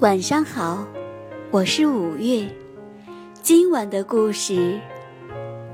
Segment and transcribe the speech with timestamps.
[0.00, 0.86] 晚上好，
[1.50, 2.48] 我是五月。
[3.42, 4.78] 今晚的故事：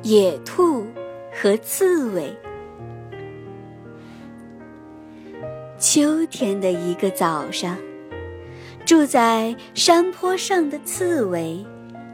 [0.03, 0.83] 野兔
[1.31, 2.35] 和刺猬。
[5.79, 7.77] 秋天的一个早上，
[8.87, 11.63] 住在山坡上的刺猬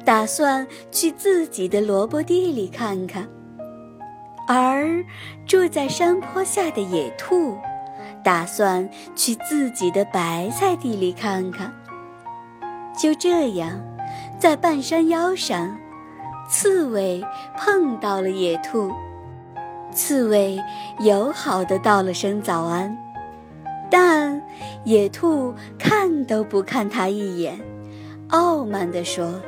[0.05, 3.29] 打算去自己的萝卜地里看看，
[4.49, 5.05] 而
[5.47, 7.57] 住在山坡下的野兔
[8.25, 11.73] 打算去自己的白菜地里看看。
[12.99, 13.81] 就这样，
[14.39, 15.77] 在半山腰上，
[16.49, 17.25] 刺猬
[17.57, 18.93] 碰到了野兔。
[19.93, 20.61] 刺猬
[21.01, 22.97] 友好的道了声早安，
[23.91, 24.41] 但
[24.85, 27.59] 野兔看都不看它一眼，
[28.29, 29.41] 傲慢地说：“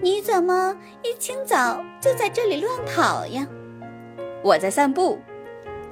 [0.00, 3.46] 你怎么一清早就在这里乱跑呀
[4.44, 5.18] ？”“我在散步。”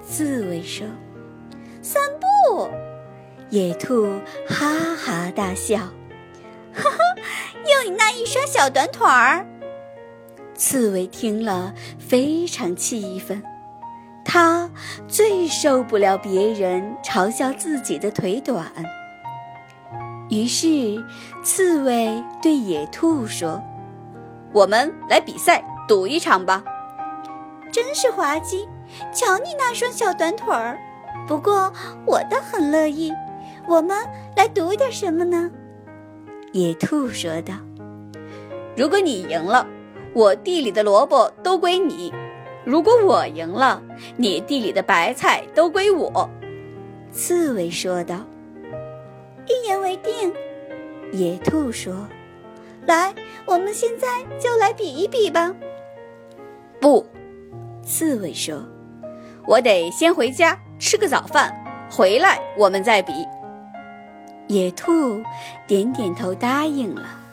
[0.06, 0.86] 刺猬说。
[1.82, 2.68] “散步？”
[3.50, 4.06] 野兔
[4.46, 5.80] 哈哈大笑。
[7.84, 9.46] 你那一双小短腿儿！
[10.54, 13.42] 刺猬听了非常气愤，
[14.24, 14.70] 他
[15.06, 18.72] 最受不了别人嘲笑自己的腿短。
[20.30, 21.04] 于是，
[21.42, 23.62] 刺猬对野兔说
[24.54, 26.64] ：“我们来比赛，赌一场吧。”
[27.70, 28.66] 真是滑稽！
[29.12, 30.78] 瞧你那双小短腿儿。
[31.26, 31.70] 不过，
[32.06, 33.12] 我倒很乐意。
[33.68, 33.98] 我们
[34.36, 35.50] 来赌点什么呢？
[36.52, 37.54] 野兔说道
[38.76, 39.66] ：“如果你赢了，
[40.12, 42.12] 我地里的萝卜都归你；
[42.64, 43.82] 如果我赢了，
[44.16, 46.28] 你地里的白菜都归我。”
[47.12, 48.16] 刺猬说道
[49.46, 50.32] ：“一言为定。”
[51.12, 52.08] 野兔说
[52.86, 53.14] ：“来，
[53.46, 54.08] 我们现在
[54.40, 55.54] 就来比一比吧。”
[56.80, 57.06] 不，
[57.84, 58.60] 刺猬说
[59.46, 61.54] ：“我得先回家吃个早饭，
[61.88, 63.12] 回来我们再比。”
[64.48, 65.22] 野兔
[65.66, 67.23] 点点头，答应了。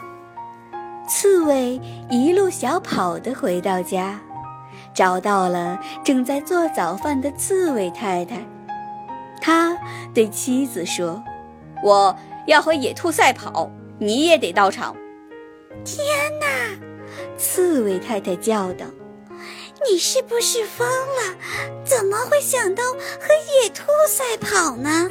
[1.07, 4.19] 刺猬一路小跑的回到家，
[4.93, 8.45] 找到了正在做早饭的刺猬太太。
[9.41, 9.77] 他
[10.13, 11.21] 对妻子说
[11.83, 12.15] ：“我
[12.47, 13.69] 要和野兔赛跑，
[13.99, 14.95] 你也得到场。”
[15.83, 16.05] 天
[16.39, 16.47] 哪！
[17.37, 18.85] 刺猬太太叫道
[19.89, 21.35] ：“你是不是疯了？
[21.83, 23.33] 怎么会想到和
[23.63, 25.09] 野兔赛跑呢？”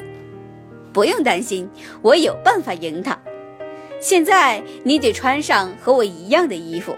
[0.93, 1.69] 不用担心，
[2.03, 3.19] 我有办法赢他。
[4.00, 6.97] 现在你得穿上和我一样的衣服。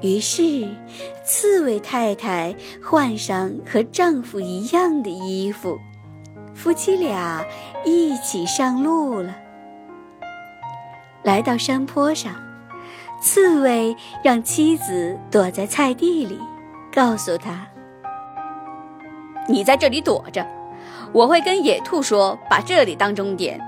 [0.00, 0.68] 于是，
[1.24, 5.78] 刺猬太太换上和丈夫一样的衣服，
[6.54, 7.44] 夫妻俩
[7.84, 9.36] 一起上路了。
[11.22, 12.34] 来到山坡上，
[13.20, 13.94] 刺猬
[14.24, 16.38] 让妻子躲在菜地里，
[16.92, 17.66] 告诉她
[19.48, 20.44] ：“你在这里躲着。”
[21.12, 23.60] 我会跟野兔说，把这里当终点。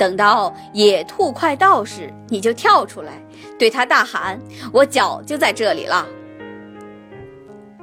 [0.00, 3.22] 等到野兔快到时，你就跳出来，
[3.58, 4.40] 对他大喊
[4.72, 6.06] ：“我脚就在这里了。”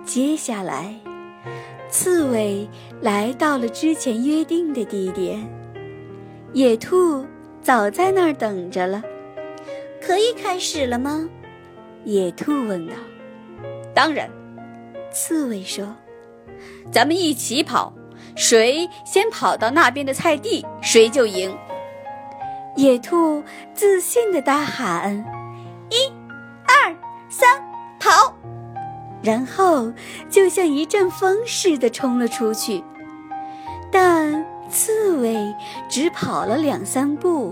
[0.03, 0.95] 接下来，
[1.91, 2.67] 刺猬
[3.01, 5.47] 来到了之前约定的地点，
[6.53, 7.23] 野兔
[7.61, 9.03] 早在那儿等着了。
[10.01, 11.29] 可以开始了吗？
[12.03, 12.95] 野兔问道。
[13.94, 14.28] “当然。”
[15.13, 15.95] 刺猬说
[16.91, 17.94] ，“咱们一起跑。”
[18.35, 21.55] 谁先跑到那边的菜地，谁就赢。
[22.77, 23.43] 野兔
[23.73, 25.25] 自信地大喊
[25.89, 25.95] ：“一、
[26.67, 26.95] 二、
[27.27, 27.59] 三，
[27.99, 28.38] 跑！”
[29.23, 29.91] 然后
[30.29, 32.83] 就像一阵风似的冲了出去。
[33.91, 35.55] 但刺猬
[35.89, 37.51] 只跑了两三步，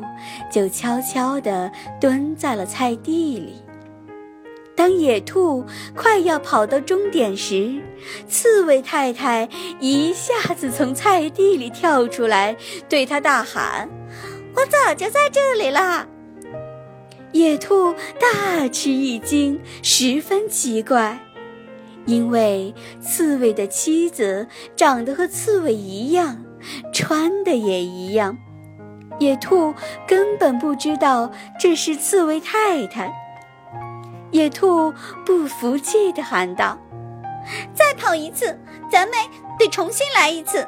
[0.52, 3.64] 就悄悄地蹲在了菜地里。
[4.76, 5.66] 当野兔
[5.96, 7.82] 快要跑到终点时，
[8.28, 9.50] 刺猬太太
[9.80, 12.56] 一下子从菜地里跳出来，
[12.88, 13.90] 对他大喊
[14.56, 16.08] ：“我早就在这里了！”
[17.34, 21.20] 野兔大吃一惊，十分奇怪，
[22.06, 26.46] 因为刺猬的妻子长得和刺猬一样，
[26.94, 28.38] 穿的也一样，
[29.20, 29.74] 野兔
[30.08, 31.30] 根本不知道
[31.60, 33.14] 这是刺猬太太。
[34.32, 34.94] 野兔
[35.26, 36.78] 不服气地喊道
[37.76, 38.58] ：“再跑一次，
[38.90, 39.18] 咱们
[39.60, 40.66] 得重新来一次。”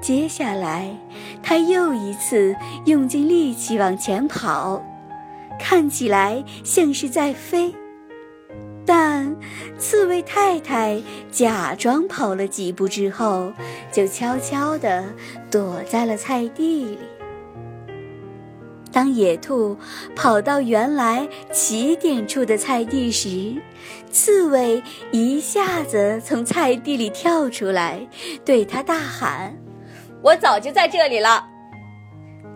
[0.00, 0.96] 接下来，
[1.42, 2.56] 他又一次
[2.86, 4.82] 用尽力气往前跑，
[5.58, 7.74] 看起来像是在飞。
[8.86, 9.36] 但
[9.78, 11.00] 刺猬太太
[11.30, 13.52] 假装跑了几步之后，
[13.92, 15.04] 就悄悄地
[15.50, 16.98] 躲在了菜地里。
[18.90, 19.76] 当野兔
[20.16, 23.54] 跑到原来起点处的菜地时，
[24.10, 24.82] 刺猬
[25.12, 28.08] 一下子从菜地里跳出来，
[28.44, 29.54] 对他大喊
[30.22, 31.46] ：“我早就在这里了！”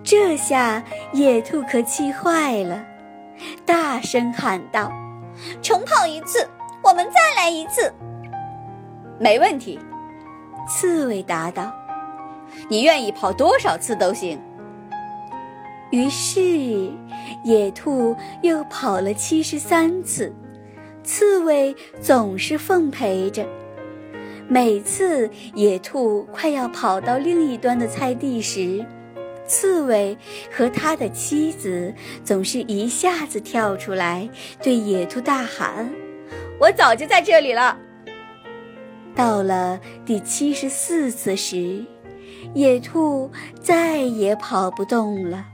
[0.05, 0.83] 这下
[1.13, 2.85] 野兔可气坏了，
[3.65, 4.93] 大声喊道
[5.63, 6.47] ：“重跑一次，
[6.83, 7.93] 我们再来一次。”
[9.19, 9.79] 没问题，
[10.69, 11.73] 刺猬答道
[12.69, 14.39] ：“你愿意跑多少次都行。”
[15.91, 16.93] 于是，
[17.45, 20.35] 野兔又跑了七十三次，
[21.03, 23.47] 刺猬总是奉陪着。
[24.49, 28.85] 每次野兔快要跑到另一端的菜地时，
[29.47, 30.17] 刺猬
[30.51, 31.93] 和他的妻子
[32.23, 34.29] 总是一下子跳出来，
[34.63, 35.91] 对野兔大喊
[36.61, 37.79] ：“我早就在这里了。”
[39.17, 41.85] 到了第七十四次时，
[42.53, 43.31] 野兔
[43.63, 45.47] 再也跑不动了，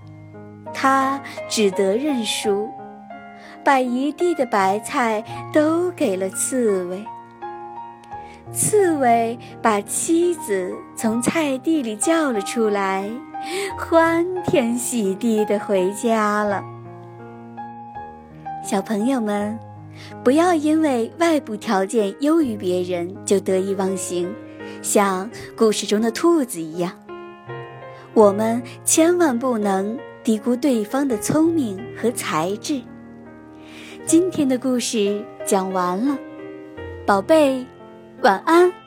[0.75, 2.69] 他只得认输，
[3.65, 5.23] 把一地的白菜
[5.53, 7.05] 都给了刺猬。
[8.53, 13.09] 刺猬把妻子从菜地里叫了出来，
[13.79, 16.63] 欢天喜地的回家了。
[18.65, 19.59] 小朋友们，
[20.25, 24.33] 不要因为外部条件优于别人就得意忘形，
[24.83, 26.93] 像故事中的兔子一样。
[28.13, 32.83] 我们千万不能低估对方的聪明和才智。
[34.05, 36.19] 今天的故事讲完了，
[37.07, 37.65] 宝贝。
[38.23, 38.80] 晚安。